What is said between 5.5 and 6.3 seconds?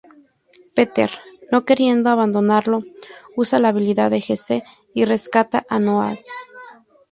a Noah.